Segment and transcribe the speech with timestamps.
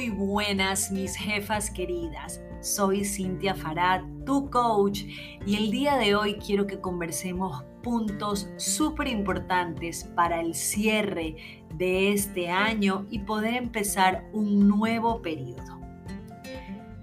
[0.00, 2.40] Muy buenas, mis jefas queridas.
[2.62, 5.02] Soy Cintia Farad, tu coach,
[5.44, 11.36] y el día de hoy quiero que conversemos puntos súper importantes para el cierre
[11.74, 15.78] de este año y poder empezar un nuevo periodo.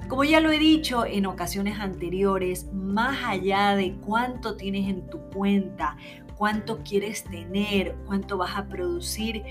[0.07, 5.19] Como ya lo he dicho en ocasiones anteriores, más allá de cuánto tienes en tu
[5.29, 5.97] cuenta,
[6.35, 9.43] cuánto quieres tener, cuánto vas a producir,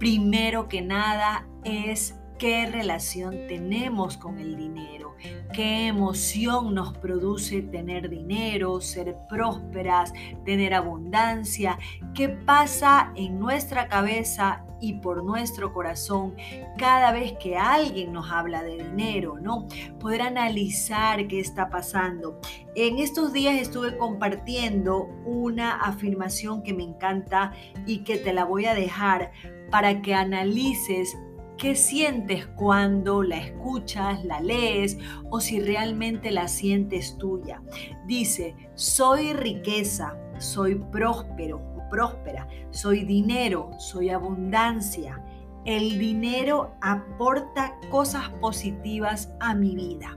[0.00, 5.16] primero que nada es qué relación tenemos con el dinero,
[5.52, 10.12] qué emoción nos produce tener dinero, ser prósperas,
[10.44, 11.78] tener abundancia,
[12.14, 16.36] qué pasa en nuestra cabeza y por nuestro corazón
[16.76, 19.66] cada vez que alguien nos habla de dinero, ¿no?
[19.98, 22.40] Poder analizar qué está pasando.
[22.76, 27.52] En estos días estuve compartiendo una afirmación que me encanta
[27.86, 29.32] y que te la voy a dejar
[29.70, 31.16] para que analices
[31.58, 34.96] qué sientes cuando la escuchas, la lees
[35.28, 37.60] o si realmente la sientes tuya.
[38.06, 45.22] Dice, soy riqueza, soy próspero o próspera, soy dinero, soy abundancia.
[45.64, 50.16] El dinero aporta cosas positivas a mi vida.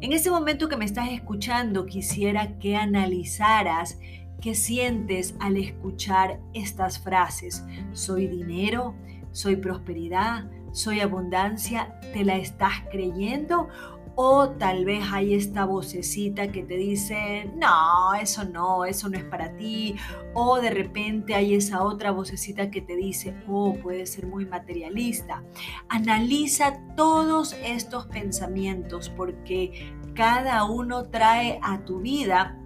[0.00, 3.98] En ese momento que me estás escuchando, quisiera que analizaras
[4.40, 7.64] qué sientes al escuchar estas frases.
[7.92, 8.94] Soy dinero,
[9.34, 13.68] soy prosperidad, soy abundancia, ¿te la estás creyendo?
[14.16, 19.24] O tal vez hay esta vocecita que te dice, no, eso no, eso no es
[19.24, 19.96] para ti.
[20.34, 25.42] O de repente hay esa otra vocecita que te dice, oh, puede ser muy materialista.
[25.88, 32.56] Analiza todos estos pensamientos porque cada uno trae a tu vida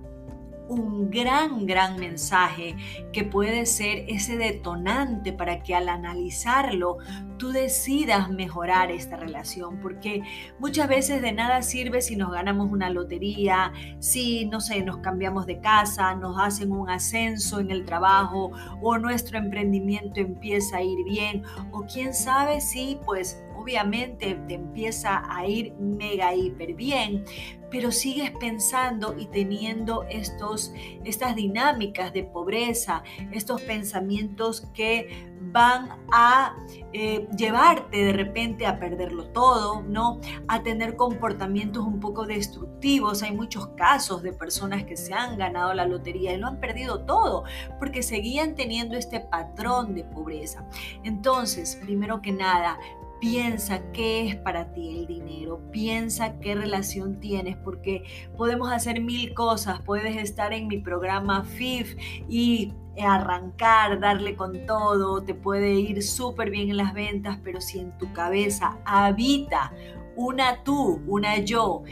[0.68, 2.76] un gran, gran mensaje
[3.12, 6.98] que puede ser ese detonante para que al analizarlo
[7.38, 10.22] tú decidas mejorar esta relación, porque
[10.58, 15.46] muchas veces de nada sirve si nos ganamos una lotería, si, no sé, nos cambiamos
[15.46, 18.50] de casa, nos hacen un ascenso en el trabajo
[18.82, 21.42] o nuestro emprendimiento empieza a ir bien,
[21.72, 27.24] o quién sabe si pues obviamente te empieza a ir mega hiper bien,
[27.70, 30.72] pero sigues pensando y teniendo estos,
[31.04, 33.02] estas dinámicas de pobreza,
[33.32, 36.56] estos pensamientos que van a
[36.92, 40.20] eh, llevarte de repente a perderlo todo, ¿no?
[40.46, 43.22] A tener comportamientos un poco destructivos.
[43.22, 47.04] Hay muchos casos de personas que se han ganado la lotería y lo han perdido
[47.04, 47.44] todo
[47.78, 50.66] porque seguían teniendo este patrón de pobreza.
[51.04, 52.78] Entonces, primero que nada,
[53.20, 58.04] Piensa qué es para ti el dinero, piensa qué relación tienes, porque
[58.36, 59.80] podemos hacer mil cosas.
[59.82, 61.96] Puedes estar en mi programa FIF
[62.28, 67.80] y arrancar, darle con todo, te puede ir súper bien en las ventas, pero si
[67.80, 69.72] en tu cabeza habita
[70.16, 71.82] una tú, una yo,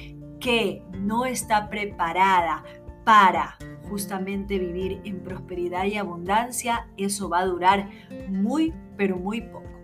[0.41, 2.65] que no está preparada
[3.05, 3.57] para
[3.89, 7.89] justamente vivir en prosperidad y abundancia, eso va a durar
[8.29, 9.76] muy, pero muy poco.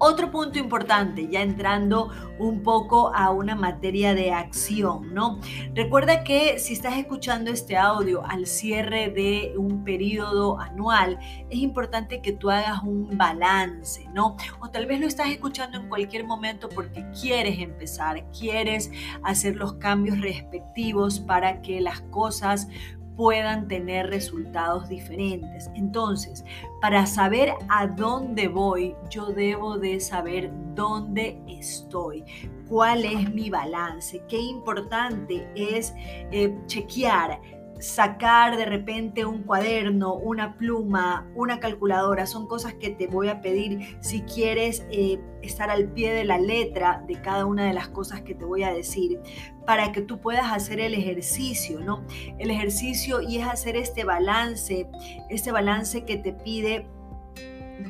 [0.00, 5.40] Otro punto importante, ya entrando un poco a una materia de acción, ¿no?
[5.74, 11.18] Recuerda que si estás escuchando este audio al cierre de un periodo anual,
[11.50, 14.36] es importante que tú hagas un balance, ¿no?
[14.60, 18.92] O tal vez lo estás escuchando en cualquier momento porque quieres empezar, quieres
[19.24, 22.68] hacer los cambios respectivos para que las cosas
[23.18, 25.68] puedan tener resultados diferentes.
[25.74, 26.44] Entonces,
[26.80, 32.24] para saber a dónde voy, yo debo de saber dónde estoy,
[32.68, 35.92] cuál es mi balance, qué importante es
[36.30, 37.40] eh, chequear
[37.78, 43.40] sacar de repente un cuaderno, una pluma, una calculadora, son cosas que te voy a
[43.40, 47.88] pedir si quieres eh, estar al pie de la letra de cada una de las
[47.88, 49.20] cosas que te voy a decir,
[49.64, 52.04] para que tú puedas hacer el ejercicio, ¿no?
[52.38, 54.88] El ejercicio y es hacer este balance,
[55.28, 56.86] este balance que te pide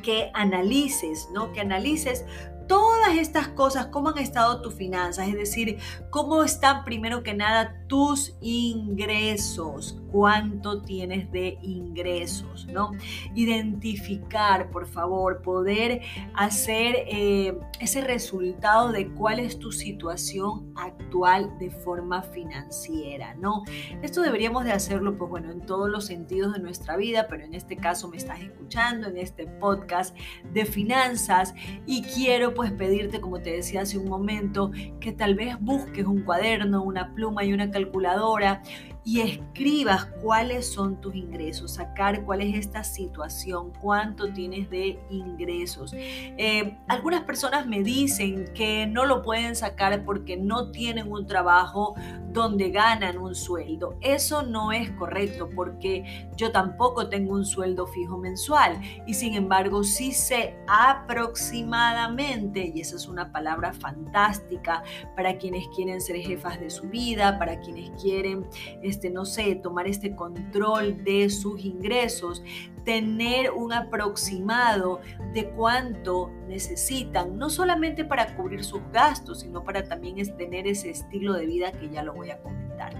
[0.03, 1.51] que analices, ¿no?
[1.51, 2.25] Que analices
[2.67, 5.79] todas estas cosas, cómo han estado tus finanzas, es decir,
[6.11, 12.91] cómo están primero que nada tus ingresos, cuánto tienes de ingresos, ¿no?
[13.33, 16.01] Identificar, por favor, poder
[16.35, 23.63] hacer eh, ese resultado de cuál es tu situación actual de forma financiera, ¿no?
[24.03, 27.55] Esto deberíamos de hacerlo, pues bueno, en todos los sentidos de nuestra vida, pero en
[27.55, 30.15] este caso me estás escuchando en este podcast
[30.53, 31.55] de finanzas
[31.87, 36.21] y quiero pues pedirte, como te decía hace un momento, que tal vez busques un
[36.21, 38.61] cuaderno, una pluma y una calculadora
[39.03, 45.93] y escribas cuáles son tus ingresos, sacar cuál es esta situación, cuánto tienes de ingresos.
[45.95, 51.95] Eh, algunas personas me dicen que no lo pueden sacar porque no tienen un trabajo
[52.31, 53.97] donde ganan un sueldo.
[54.01, 59.83] Eso no es correcto porque yo tampoco tengo un sueldo fijo mensual y sin embargo
[59.83, 64.83] sí sé aproximadamente, y esa es una palabra fantástica
[65.15, 68.45] para quienes quieren ser jefas de su vida, para quienes quieren,
[68.89, 72.43] este, no sé, tomar este control de sus ingresos,
[72.83, 74.99] tener un aproximado
[75.33, 81.33] de cuánto necesitan, no solamente para cubrir sus gastos, sino para también tener ese estilo
[81.33, 82.93] de vida que ya lo voy a comentar.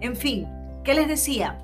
[0.00, 0.46] En fin,
[0.84, 1.60] ¿qué les decía?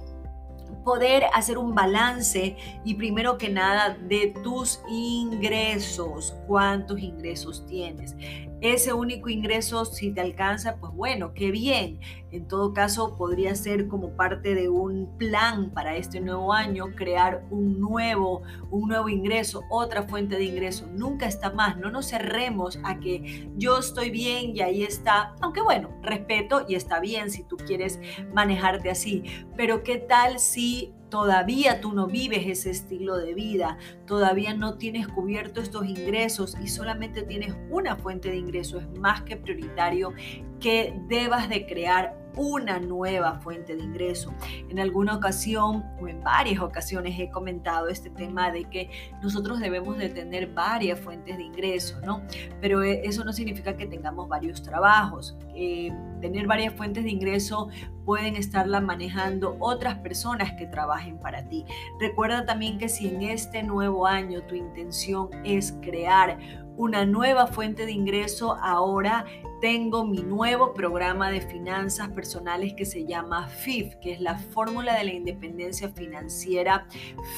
[0.85, 8.17] poder hacer un balance y primero que nada de tus ingresos, cuántos ingresos tienes.
[8.61, 12.01] Ese único ingreso, si te alcanza, pues bueno, qué bien.
[12.33, 17.45] En todo caso, podría ser como parte de un plan para este nuevo año, crear
[17.51, 20.87] un nuevo, un nuevo ingreso, otra fuente de ingreso.
[20.89, 25.35] Nunca está más, no nos cerremos a que yo estoy bien y ahí está.
[25.41, 28.01] Aunque bueno, respeto y está bien si tú quieres
[28.35, 29.23] manejarte así.
[29.57, 35.09] Pero ¿qué tal si todavía tú no vives ese estilo de vida, todavía no tienes
[35.09, 40.13] cubierto estos ingresos y solamente tienes una fuente de ingreso, es más que prioritario
[40.61, 44.33] que debas de crear una nueva fuente de ingreso.
[44.69, 48.91] En alguna ocasión o en varias ocasiones he comentado este tema de que
[49.21, 52.23] nosotros debemos de tener varias fuentes de ingreso, ¿no?
[52.61, 55.37] Pero e, eso no significa que tengamos varios trabajos.
[55.55, 57.69] Eh, tener varias fuentes de ingreso
[58.05, 61.65] pueden estarla manejando otras personas que trabajen para ti.
[61.99, 66.39] Recuerda también que si en este nuevo año tu intención es crear
[66.79, 69.27] una nueva fuente de ingreso, ahora
[69.61, 74.97] tengo mi nuevo programa de finanzas personales que se llama FIF, que es la fórmula
[74.97, 76.87] de la independencia financiera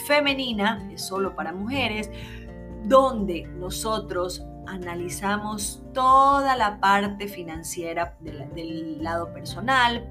[0.06, 2.10] femenina, es solo para mujeres,
[2.84, 10.06] donde nosotros analizamos toda la parte financiera del, del lado personal,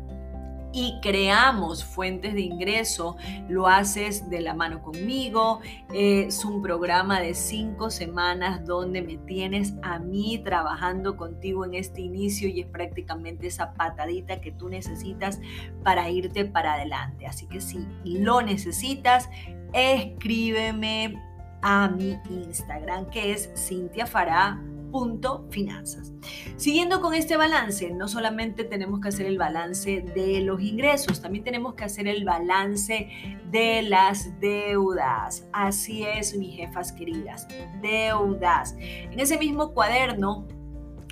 [0.71, 3.17] y creamos fuentes de ingreso,
[3.47, 5.61] lo haces de la mano conmigo.
[5.93, 12.01] Es un programa de cinco semanas donde me tienes a mí trabajando contigo en este
[12.01, 15.39] inicio y es prácticamente esa patadita que tú necesitas
[15.83, 17.25] para irte para adelante.
[17.25, 19.29] Así que si lo necesitas,
[19.73, 21.21] escríbeme
[21.61, 24.59] a mi Instagram que es Cintia Fará
[24.91, 26.11] punto finanzas.
[26.57, 31.43] Siguiendo con este balance, no solamente tenemos que hacer el balance de los ingresos, también
[31.43, 33.09] tenemos que hacer el balance
[33.51, 35.47] de las deudas.
[35.53, 37.47] Así es, mis jefas queridas,
[37.81, 38.75] deudas.
[38.79, 40.47] En ese mismo cuaderno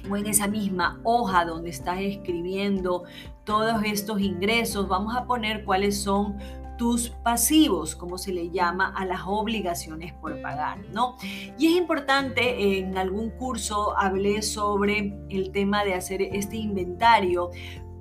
[0.10, 3.04] o en esa misma hoja donde estás escribiendo
[3.44, 6.38] todos estos ingresos, vamos a poner cuáles son
[6.78, 11.16] tus pasivos, como se le llama a las obligaciones por pagar, ¿no?
[11.58, 17.50] Y es importante, en algún curso hablé sobre el tema de hacer este inventario,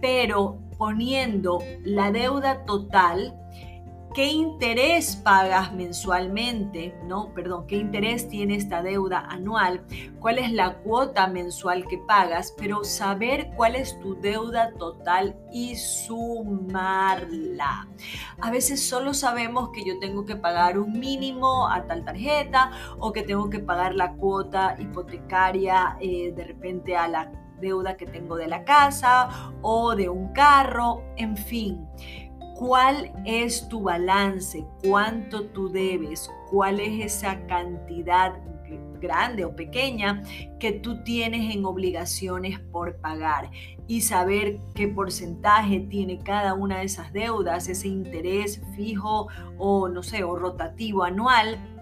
[0.00, 3.34] pero poniendo la deuda total,
[4.16, 7.34] qué interés pagas mensualmente, ¿no?
[7.34, 9.84] Perdón, qué interés tiene esta deuda anual,
[10.20, 15.76] cuál es la cuota mensual que pagas, pero saber cuál es tu deuda total y
[15.76, 17.06] sumarla.
[18.40, 23.12] A veces solo sabemos que yo tengo que pagar un mínimo a tal tarjeta o
[23.12, 27.30] que tengo que pagar la cuota hipotecaria eh, de repente a la
[27.60, 31.86] deuda que tengo de la casa o de un carro, en fin
[32.58, 38.34] cuál es tu balance, cuánto tú debes, cuál es esa cantidad
[39.00, 40.22] grande o pequeña
[40.58, 43.50] que tú tienes en obligaciones por pagar
[43.86, 50.02] y saber qué porcentaje tiene cada una de esas deudas, ese interés fijo o no
[50.02, 51.75] sé, o rotativo anual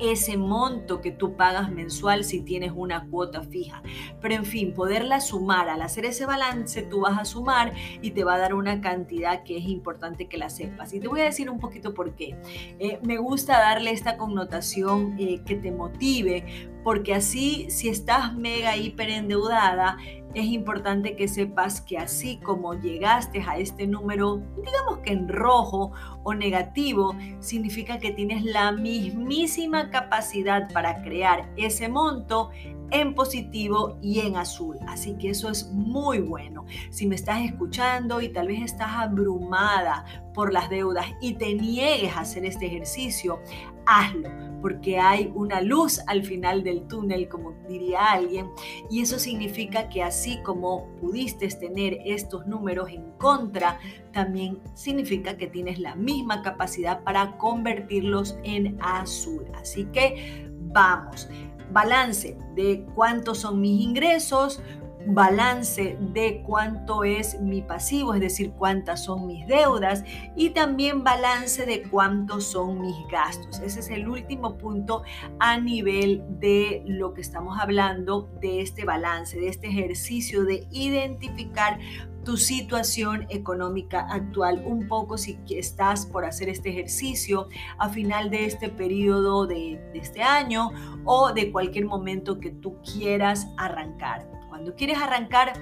[0.00, 3.82] ese monto que tú pagas mensual si tienes una cuota fija.
[4.20, 7.72] Pero en fin, poderla sumar, al hacer ese balance tú vas a sumar
[8.02, 10.92] y te va a dar una cantidad que es importante que la sepas.
[10.92, 12.36] Y te voy a decir un poquito por qué.
[12.78, 18.76] Eh, me gusta darle esta connotación eh, que te motive, porque así si estás mega
[18.76, 19.96] hiper endeudada,
[20.34, 25.92] es importante que sepas que así como llegaste a este número, digamos que en rojo
[26.22, 32.50] o negativo, significa que tienes la mismísima capacidad para crear ese monto
[32.90, 34.78] en positivo y en azul.
[34.86, 36.64] Así que eso es muy bueno.
[36.90, 42.16] Si me estás escuchando y tal vez estás abrumada por las deudas y te niegues
[42.16, 43.40] a hacer este ejercicio,
[43.86, 48.50] hazlo, porque hay una luz al final del túnel, como diría alguien,
[48.90, 53.78] y eso significa que así como pudiste tener estos números en contra,
[54.12, 59.44] también significa que tienes la misma capacidad para convertirlos en azul.
[59.54, 61.28] Así que vamos,
[61.72, 64.62] balance de cuántos son mis ingresos,
[65.06, 70.04] balance de cuánto es mi pasivo, es decir, cuántas son mis deudas
[70.36, 73.60] y también balance de cuántos son mis gastos.
[73.60, 75.02] Ese es el último punto
[75.38, 81.78] a nivel de lo que estamos hablando de este balance, de este ejercicio de identificar
[82.24, 88.46] tu situación económica actual, un poco si estás por hacer este ejercicio a final de
[88.46, 90.70] este periodo de, de este año
[91.04, 94.26] o de cualquier momento que tú quieras arrancar.
[94.54, 95.52] Cuando quieres arrancar,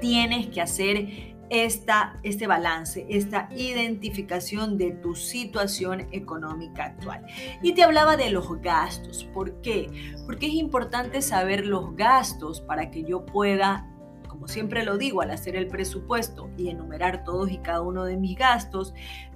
[0.00, 7.26] tienes que hacer esta, este balance, esta identificación de tu situación económica actual.
[7.62, 9.24] Y te hablaba de los gastos.
[9.34, 10.14] ¿Por qué?
[10.24, 13.86] Porque es importante saber los gastos para que yo pueda
[14.28, 18.16] como siempre lo digo, al hacer el presupuesto y enumerar todos y cada uno de
[18.16, 18.94] mis gastos,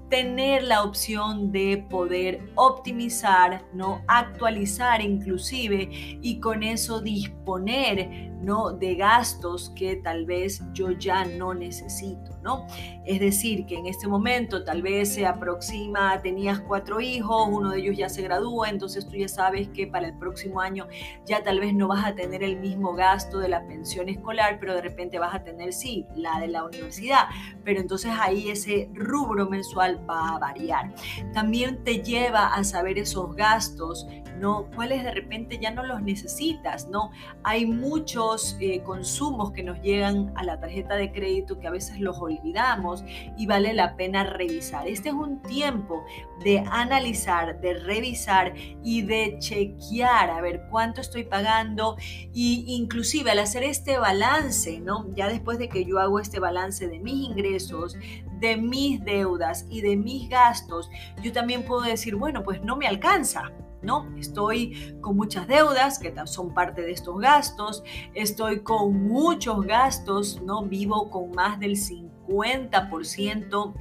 [0.09, 4.03] tener la opción de poder optimizar, ¿no?
[4.07, 8.73] actualizar inclusive y con eso disponer ¿no?
[8.73, 12.35] de gastos que tal vez yo ya no necesito.
[12.45, 12.67] ¿no?
[13.05, 17.81] Es decir, que en este momento tal vez se aproxima, tenías cuatro hijos, uno de
[17.81, 20.87] ellos ya se gradúa, entonces tú ya sabes que para el próximo año
[21.25, 24.75] ya tal vez no vas a tener el mismo gasto de la pensión escolar, pero
[24.75, 27.29] de repente vas a tener, sí, la de la universidad,
[27.65, 30.95] pero entonces ahí ese rubro mensual va a variar.
[31.33, 34.07] También te lleva a saber esos gastos,
[34.39, 34.69] ¿no?
[34.75, 37.11] Cuáles de repente ya no los necesitas, ¿no?
[37.43, 42.01] Hay muchos eh, consumos que nos llegan a la tarjeta de crédito que a veces
[42.01, 43.05] los olvidamos
[43.37, 44.89] y vale la pena revisar.
[44.89, 46.05] Este es un tiempo
[46.45, 51.97] de analizar, de revisar y de chequear a ver cuánto estoy pagando
[52.33, 55.07] y inclusive al hacer este balance, ¿no?
[55.15, 57.97] Ya después de que yo hago este balance de mis ingresos,
[58.41, 60.91] de mis deudas y de mis gastos,
[61.23, 63.53] yo también puedo decir, bueno, pues no me alcanza.
[63.85, 64.09] ¿No?
[64.17, 70.65] Estoy con muchas deudas que son parte de estos gastos, estoy con muchos gastos, ¿no?
[70.65, 73.75] Vivo con más del 50%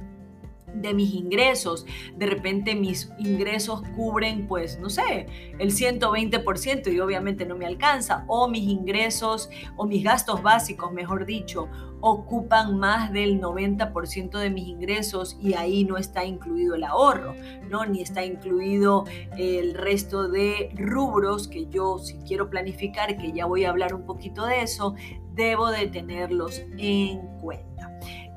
[0.74, 1.86] de mis ingresos.
[2.16, 5.26] De repente mis ingresos cubren, pues, no sé,
[5.58, 8.24] el 120% y obviamente no me alcanza.
[8.28, 11.68] O mis ingresos o mis gastos básicos, mejor dicho,
[12.06, 17.34] ocupan más del 90% de mis ingresos y ahí no está incluido el ahorro,
[17.70, 17.86] ¿no?
[17.86, 19.04] Ni está incluido
[19.38, 24.04] el resto de rubros que yo, si quiero planificar, que ya voy a hablar un
[24.04, 24.94] poquito de eso,
[25.32, 27.73] debo de tenerlos en cuenta.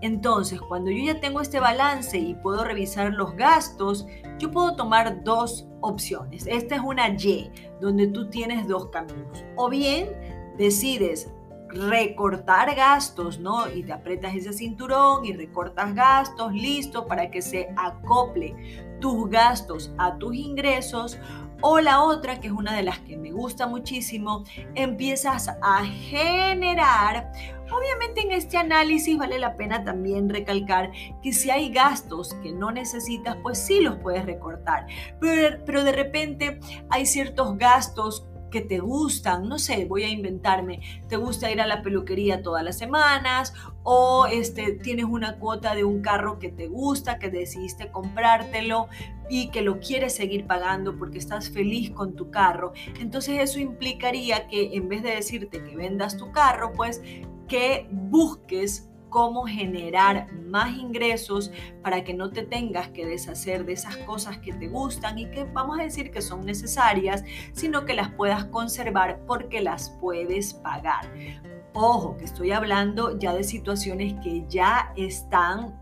[0.02, 4.06] Entonces, cuando yo ya tengo este balance y puedo revisar los gastos,
[4.38, 6.46] yo puedo tomar dos opciones.
[6.48, 7.52] Esta es una Y,
[7.82, 9.44] donde tú tienes dos caminos.
[9.56, 10.10] O bien
[10.58, 11.32] decides
[11.70, 13.70] recortar gastos, ¿no?
[13.70, 18.56] Y te aprietas ese cinturón y recortas gastos, listo, para que se acople
[19.00, 21.18] tus gastos a tus ingresos.
[21.62, 24.44] O la otra, que es una de las que me gusta muchísimo,
[24.76, 27.32] empiezas a generar
[27.72, 32.72] Obviamente en este análisis vale la pena también recalcar que si hay gastos que no
[32.72, 34.88] necesitas, pues sí los puedes recortar.
[35.20, 36.60] Pero, pero de repente
[36.90, 41.68] hay ciertos gastos que te gustan, no sé, voy a inventarme, te gusta ir a
[41.68, 46.68] la peluquería todas las semanas o este, tienes una cuota de un carro que te
[46.68, 48.88] gusta, que decidiste comprártelo
[49.30, 52.74] y que lo quieres seguir pagando porque estás feliz con tu carro.
[53.00, 57.02] Entonces eso implicaría que en vez de decirte que vendas tu carro, pues
[57.48, 61.52] que busques cómo generar más ingresos
[61.82, 65.46] para que no te tengas que deshacer de esas cosas que te gustan y que
[65.46, 67.24] vamos a decir que son necesarias,
[67.54, 71.06] sino que las puedas conservar porque las puedes pagar.
[71.74, 75.80] Ojo, que estoy hablando ya de situaciones que ya están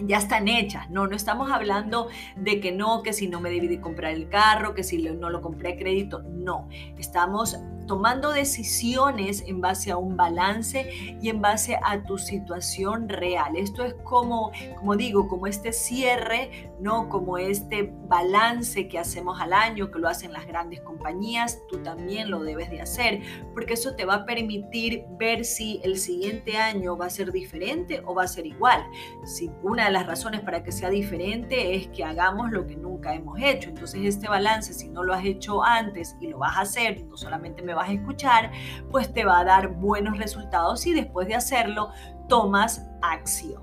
[0.00, 3.66] ya están hechas, no, no estamos hablando de que no, que si no me debí
[3.66, 9.42] de comprar el carro, que si no lo compré a crédito, no, estamos tomando decisiones
[9.48, 10.88] en base a un balance
[11.20, 13.56] y en base a tu situación real.
[13.56, 17.08] Esto es como, como digo, como este cierre ¿no?
[17.08, 22.30] Como este balance que hacemos al año, que lo hacen las grandes compañías, tú también
[22.30, 23.20] lo debes de hacer,
[23.52, 28.02] porque eso te va a permitir ver si el siguiente año va a ser diferente
[28.04, 28.82] o va a ser igual.
[29.24, 33.14] Si una de las razones para que sea diferente es que hagamos lo que nunca
[33.14, 33.70] hemos hecho.
[33.70, 37.16] Entonces este balance, si no lo has hecho antes y lo vas a hacer, no
[37.16, 38.50] solamente me vas a escuchar,
[38.90, 41.90] pues te va a dar buenos resultados y después de hacerlo
[42.28, 43.62] tomas acción.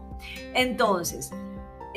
[0.54, 1.32] Entonces,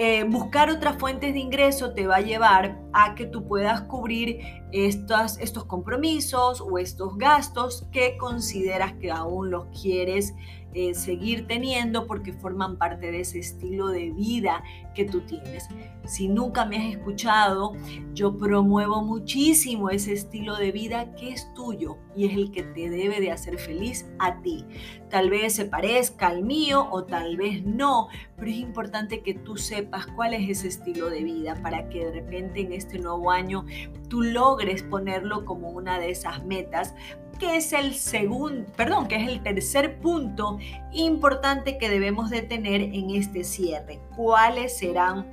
[0.00, 4.38] eh, buscar otras fuentes de ingreso te va a llevar a que tú puedas cubrir
[4.70, 10.34] estos, estos compromisos o estos gastos que consideras que aún los quieres
[10.74, 14.62] eh, seguir teniendo porque forman parte de ese estilo de vida
[14.94, 15.66] que tú tienes.
[16.04, 17.72] Si nunca me has escuchado,
[18.14, 22.90] yo promuevo muchísimo ese estilo de vida que es tuyo y es el que te
[22.90, 24.64] debe de hacer feliz a ti.
[25.10, 29.56] Tal vez se parezca al mío o tal vez no, pero es importante que tú
[29.56, 33.64] sepas cuál es ese estilo de vida para que de repente en este nuevo año
[34.08, 36.94] tú logres ponerlo como una de esas metas
[37.38, 40.58] que es el segundo, perdón, que es el tercer punto
[40.92, 44.00] importante que debemos de tener en este cierre.
[44.16, 45.26] ¿Cuáles serán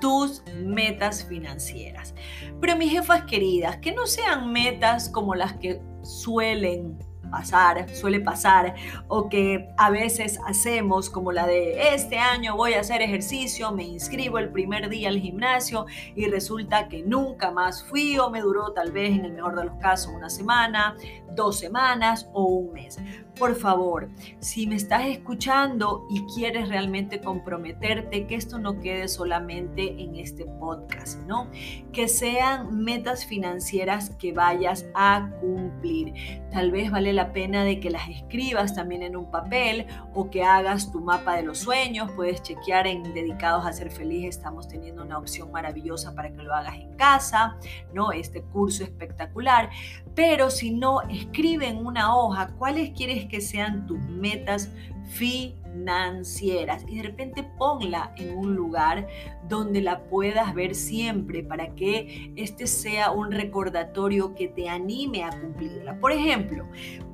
[0.00, 2.14] tus metas financieras?
[2.60, 6.98] Pero mis jefas queridas, que no sean metas como las que suelen
[7.30, 8.74] pasar, suele pasar,
[9.08, 13.84] o que a veces hacemos como la de este año voy a hacer ejercicio, me
[13.84, 18.72] inscribo el primer día al gimnasio y resulta que nunca más fui o me duró
[18.72, 20.96] tal vez en el mejor de los casos una semana,
[21.30, 22.98] dos semanas o un mes.
[23.38, 24.08] Por favor,
[24.40, 30.44] si me estás escuchando y quieres realmente comprometerte, que esto no quede solamente en este
[30.44, 31.48] podcast, ¿no?
[31.92, 36.14] Que sean metas financieras que vayas a cumplir.
[36.50, 40.42] Tal vez vale la pena de que las escribas también en un papel o que
[40.42, 42.10] hagas tu mapa de los sueños.
[42.16, 44.30] Puedes chequear en Dedicados a Ser Feliz.
[44.30, 47.56] Estamos teniendo una opción maravillosa para que lo hagas en casa,
[47.94, 48.10] ¿no?
[48.10, 49.70] Este curso espectacular.
[50.18, 54.68] Pero si no, escribe en una hoja cuáles quieres que sean tus metas
[55.10, 59.06] financieras y de repente ponla en un lugar
[59.48, 65.30] donde la puedas ver siempre para que este sea un recordatorio que te anime a
[65.30, 66.00] cumplirla.
[66.00, 66.66] Por ejemplo,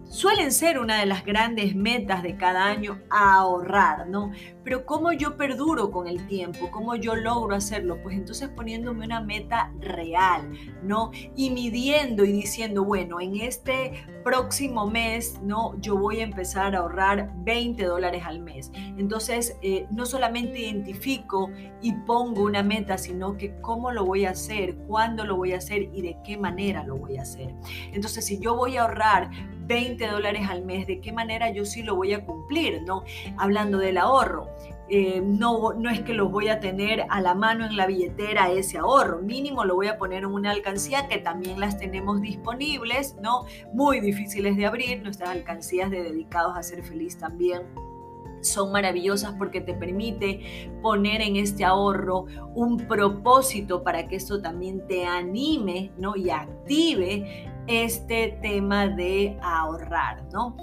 [0.08, 4.32] suelen ser una de las grandes metas de cada año ahorrar, ¿no?
[4.64, 6.71] Pero ¿cómo yo perduro con el tiempo?
[6.71, 7.99] ¿Cómo yo logro hacerlo?
[8.02, 10.50] Pues entonces poniéndome una meta real,
[10.83, 11.11] ¿no?
[11.37, 15.78] Y midiendo y diciendo, bueno, en este próximo mes, ¿no?
[15.80, 18.73] Yo voy a empezar a ahorrar 20 dólares al mes.
[18.75, 21.50] Entonces, eh, no solamente identifico
[21.83, 25.59] y pongo una meta, sino que cómo lo voy a hacer, cuándo lo voy a
[25.59, 27.54] hacer y de qué manera lo voy a hacer.
[27.92, 29.30] Entonces, si yo voy a ahorrar
[29.67, 32.82] 20 dólares al mes, ¿de qué manera yo sí lo voy a cumplir?
[32.82, 33.04] ¿no?
[33.36, 34.49] Hablando del ahorro.
[34.88, 38.50] Eh, no, no es que los voy a tener a la mano en la billetera
[38.50, 43.16] ese ahorro, mínimo lo voy a poner en una alcancía que también las tenemos disponibles,
[43.23, 43.47] ¿no?
[43.73, 47.62] Muy difíciles de abrir, nuestras alcancías de dedicados a ser feliz también
[48.44, 54.86] son maravillosas porque te permite poner en este ahorro un propósito para que esto también
[54.86, 56.14] te anime, ¿no?
[56.14, 60.56] Y active este tema de ahorrar, ¿no?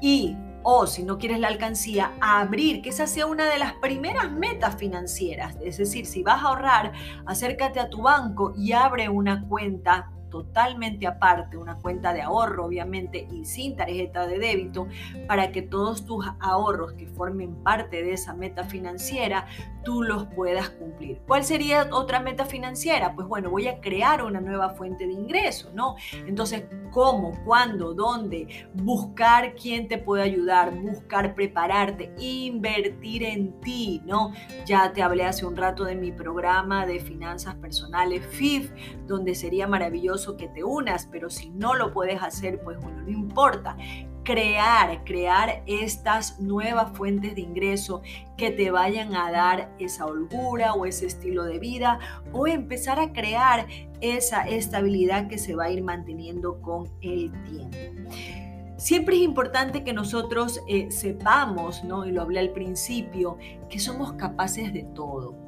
[0.00, 0.34] Y
[0.68, 4.74] o si no quieres la alcancía, abrir, que esa sea una de las primeras metas
[4.74, 5.56] financieras.
[5.62, 6.92] Es decir, si vas a ahorrar,
[7.24, 13.26] acércate a tu banco y abre una cuenta totalmente aparte, una cuenta de ahorro obviamente
[13.30, 14.88] y sin tarjeta de débito,
[15.26, 19.46] para que todos tus ahorros que formen parte de esa meta financiera,
[19.84, 21.20] tú los puedas cumplir.
[21.26, 23.14] ¿Cuál sería otra meta financiera?
[23.14, 25.94] Pues bueno, voy a crear una nueva fuente de ingreso, ¿no?
[26.26, 27.32] Entonces, ¿cómo?
[27.44, 27.94] ¿Cuándo?
[27.94, 28.68] ¿Dónde?
[28.74, 34.32] Buscar quién te puede ayudar, buscar prepararte, invertir en ti, ¿no?
[34.66, 38.72] Ya te hablé hace un rato de mi programa de finanzas personales FIF,
[39.06, 43.10] donde sería maravilloso que te unas, pero si no lo puedes hacer, pues bueno, no
[43.10, 43.76] importa.
[44.24, 48.02] Crear, crear estas nuevas fuentes de ingreso
[48.36, 52.00] que te vayan a dar esa holgura o ese estilo de vida
[52.32, 53.68] o empezar a crear
[54.00, 58.10] esa estabilidad que se va a ir manteniendo con el tiempo.
[58.78, 62.04] Siempre es importante que nosotros eh, sepamos, ¿no?
[62.04, 63.38] y lo hablé al principio,
[63.70, 65.45] que somos capaces de todo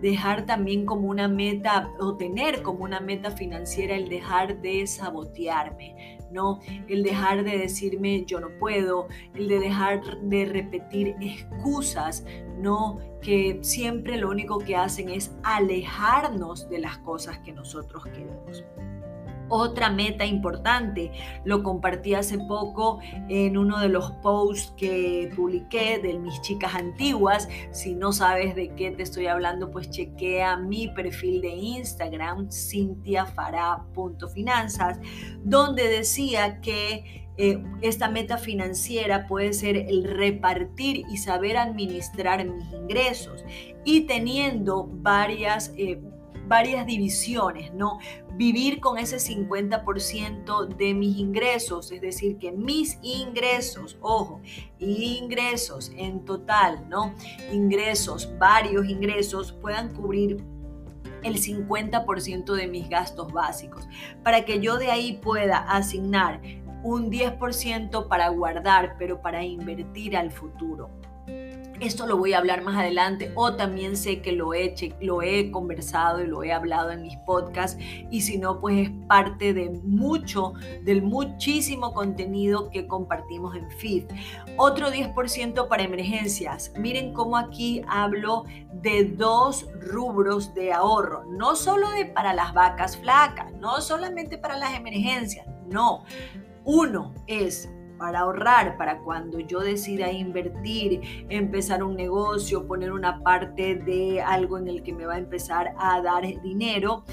[0.00, 6.18] Dejar también como una meta o tener como una meta financiera el dejar de sabotearme,
[6.30, 6.60] ¿no?
[6.88, 12.24] El dejar de decirme yo no puedo, el de dejar de repetir excusas,
[12.58, 12.98] ¿no?
[13.20, 18.64] Que siempre lo único que hacen es alejarnos de las cosas que nosotros queremos.
[19.54, 21.12] Otra meta importante,
[21.44, 27.50] lo compartí hace poco en uno de los posts que publiqué de mis chicas antiguas.
[27.70, 34.98] Si no sabes de qué te estoy hablando, pues chequea mi perfil de Instagram, cintiafara.finanzas,
[35.44, 42.72] donde decía que eh, esta meta financiera puede ser el repartir y saber administrar mis
[42.72, 43.44] ingresos
[43.84, 45.74] y teniendo varias...
[45.76, 46.00] Eh,
[46.44, 48.00] varias divisiones, ¿no?
[48.34, 54.40] Vivir con ese 50% de mis ingresos, es decir, que mis ingresos, ojo,
[54.78, 57.14] ingresos en total, ¿no?
[57.52, 60.42] Ingresos, varios ingresos puedan cubrir
[61.22, 63.86] el 50% de mis gastos básicos,
[64.22, 66.40] para que yo de ahí pueda asignar
[66.82, 70.90] un 10% para guardar, pero para invertir al futuro.
[71.82, 75.50] Esto lo voy a hablar más adelante o también sé que lo he, lo he
[75.50, 77.76] conversado y lo he hablado en mis podcasts
[78.08, 80.52] y si no, pues es parte de mucho,
[80.84, 84.04] del muchísimo contenido que compartimos en FIF.
[84.56, 86.72] Otro 10% para emergencias.
[86.78, 92.96] Miren cómo aquí hablo de dos rubros de ahorro, no solo de para las vacas
[92.96, 96.04] flacas, no solamente para las emergencias, no.
[96.64, 97.68] Uno es
[98.02, 104.58] para ahorrar, para cuando yo decida invertir, empezar un negocio, poner una parte de algo
[104.58, 107.04] en el que me va a empezar a dar dinero.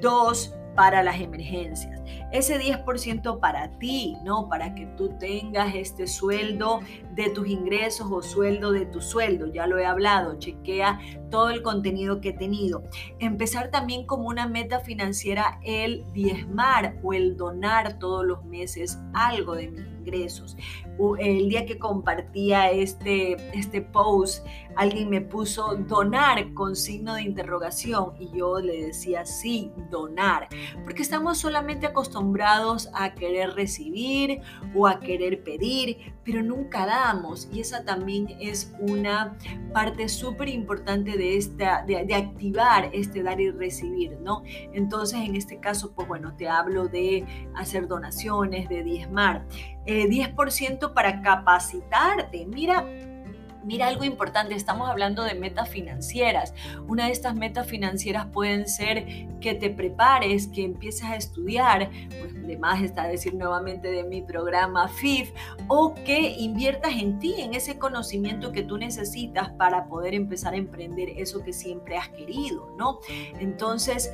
[0.00, 2.00] Dos, para las emergencias.
[2.30, 4.48] Ese 10% para ti, ¿no?
[4.48, 6.78] Para que tú tengas este sueldo
[7.16, 9.52] de tus ingresos o sueldo de tu sueldo.
[9.52, 11.00] Ya lo he hablado, chequea
[11.32, 12.84] todo el contenido que he tenido.
[13.18, 19.56] Empezar también como una meta financiera el diezmar o el donar todos los meses algo
[19.56, 19.97] de mis
[21.18, 24.44] El día que compartía este, este post,
[24.76, 30.48] alguien me puso donar con signo de interrogación y yo le decía sí, donar,
[30.84, 34.40] porque estamos solamente acostumbrados a querer recibir
[34.74, 39.38] o a querer pedir, pero nunca damos y esa también es una
[39.72, 44.42] parte súper importante de, esta, de, activar este dar y recibir, ¿no?
[44.74, 47.24] Entonces en este caso, pues bueno, te hablo de
[47.56, 49.46] hacer donaciones, de diezmar.
[49.86, 52.44] 10% eh, para capacitarte.
[52.44, 52.86] Mira,
[53.64, 56.54] Mira algo importante, estamos hablando de metas financieras.
[56.86, 61.90] Una de estas metas financieras pueden ser que te prepares, que empieces a estudiar,
[62.20, 65.32] pues además está decir nuevamente de mi programa FIF,
[65.66, 70.56] o que inviertas en ti, en ese conocimiento que tú necesitas para poder empezar a
[70.56, 73.00] emprender eso que siempre has querido, ¿no?
[73.40, 74.12] Entonces,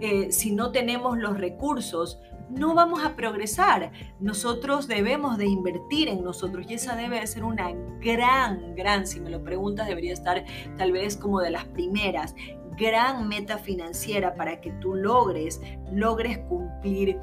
[0.00, 3.92] eh, si no tenemos los recursos, no vamos a progresar.
[4.20, 9.20] Nosotros debemos de invertir en nosotros y esa debe de ser una gran, gran, si
[9.20, 10.44] me lo preguntas, debería estar
[10.76, 12.34] tal vez como de las primeras,
[12.76, 15.60] gran meta financiera para que tú logres,
[15.92, 17.18] logres cumplir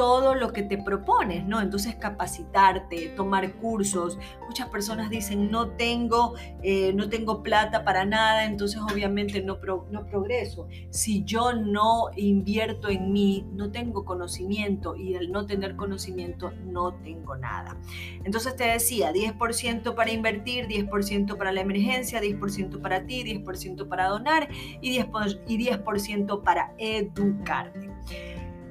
[0.00, 1.60] todo lo que te propones, ¿no?
[1.60, 4.18] Entonces capacitarte, tomar cursos.
[4.46, 9.58] Muchas personas dicen, no tengo, eh, no tengo plata para nada, entonces obviamente no,
[9.90, 10.68] no progreso.
[10.88, 16.94] Si yo no invierto en mí, no tengo conocimiento y al no tener conocimiento no
[16.94, 17.76] tengo nada.
[18.24, 24.08] Entonces te decía, 10% para invertir, 10% para la emergencia, 10% para ti, 10% para
[24.08, 24.48] donar
[24.80, 25.80] y 10%, y 10
[26.42, 27.90] para educarte.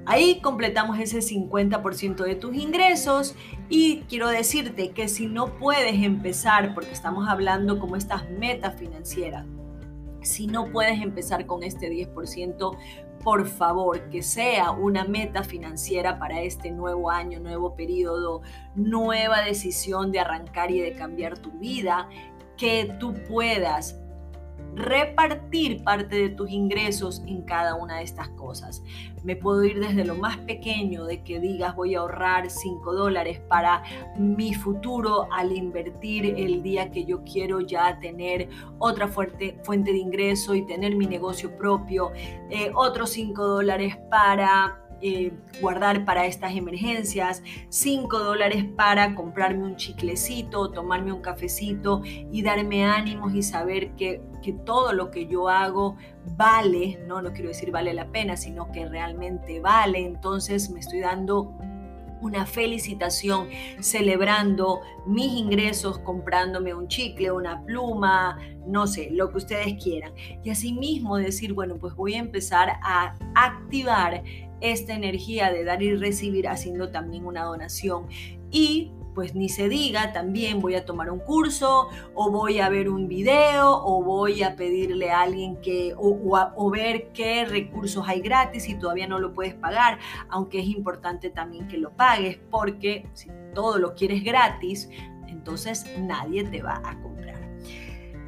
[0.09, 3.35] Ahí completamos ese 50% de tus ingresos
[3.69, 9.45] y quiero decirte que si no puedes empezar, porque estamos hablando como estas metas financieras,
[10.23, 12.75] si no puedes empezar con este 10%,
[13.23, 18.41] por favor, que sea una meta financiera para este nuevo año, nuevo periodo,
[18.73, 22.09] nueva decisión de arrancar y de cambiar tu vida,
[22.57, 23.95] que tú puedas
[24.75, 28.83] repartir parte de tus ingresos en cada una de estas cosas.
[29.23, 33.39] Me puedo ir desde lo más pequeño de que digas voy a ahorrar 5 dólares
[33.47, 33.83] para
[34.17, 39.97] mi futuro al invertir el día que yo quiero ya tener otra fuerte, fuente de
[39.97, 42.11] ingreso y tener mi negocio propio,
[42.49, 45.31] eh, otros 5 dólares para eh,
[45.61, 52.85] guardar para estas emergencias, 5 dólares para comprarme un chiclecito, tomarme un cafecito y darme
[52.85, 55.97] ánimos y saber que, que todo lo que yo hago
[56.37, 60.99] vale, no, no quiero decir vale la pena, sino que realmente vale, entonces me estoy
[60.99, 61.55] dando
[62.21, 63.47] una felicitación
[63.79, 70.13] celebrando mis ingresos, comprándome un chicle, una pluma, no sé, lo que ustedes quieran.
[70.43, 74.23] Y asimismo decir, bueno, pues voy a empezar a activar
[74.61, 78.07] esta energía de dar y recibir haciendo también una donación.
[78.51, 82.89] Y pues ni se diga, también voy a tomar un curso o voy a ver
[82.89, 88.63] un video o voy a pedirle a alguien que o, ver qué recursos hay gratis
[88.63, 93.29] si todavía no lo puedes pagar, aunque es importante también que lo pagues porque si
[93.53, 94.89] todo lo quieres gratis,
[95.27, 97.39] entonces nadie te va a comprar.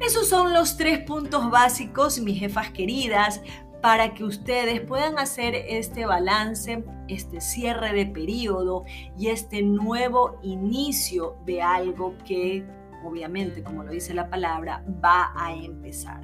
[0.00, 3.40] Esos son los tres puntos básicos, mis jefas queridas,
[3.82, 8.84] para que ustedes puedan hacer este balance, este cierre de periodo
[9.18, 12.64] y este nuevo inicio de algo que
[13.04, 16.20] obviamente, como lo dice la palabra, va a empezar.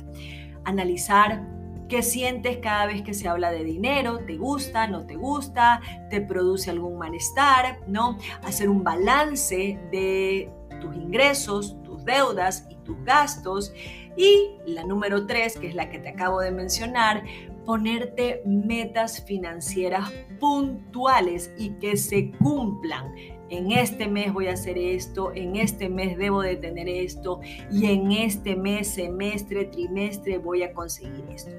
[0.65, 1.43] Analizar
[1.89, 6.21] qué sientes cada vez que se habla de dinero, te gusta, no te gusta, te
[6.21, 8.19] produce algún malestar, ¿no?
[8.45, 10.49] Hacer un balance de
[10.81, 13.73] tus ingresos, tus deudas y tus gastos
[14.19, 17.23] y la número tres, que es la que te acabo de mencionar,
[17.65, 23.15] ponerte metas financieras puntuales y que se cumplan.
[23.49, 27.87] En este mes voy a hacer esto, en este mes debo de tener esto y
[27.87, 31.53] en este mes, semestre, trimestre voy a conseguir esto.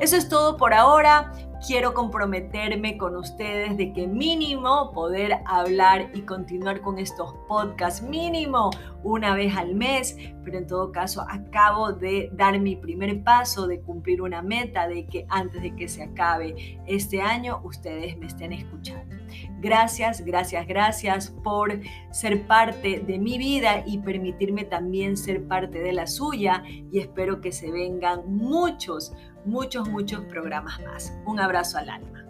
[0.00, 1.32] Eso es todo por ahora
[1.66, 8.70] quiero comprometerme con ustedes de que mínimo poder hablar y continuar con estos podcasts mínimo
[9.04, 13.80] una vez al mes, pero en todo caso acabo de dar mi primer paso de
[13.80, 18.52] cumplir una meta de que antes de que se acabe este año ustedes me estén
[18.52, 19.16] escuchando.
[19.60, 25.92] Gracias, gracias, gracias por ser parte de mi vida y permitirme también ser parte de
[25.92, 29.12] la suya y espero que se vengan muchos,
[29.44, 31.12] muchos, muchos programas más.
[31.26, 32.21] Un abrazo al alma.